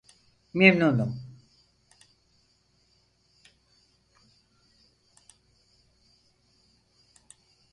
[0.59, 1.11] Memnunum!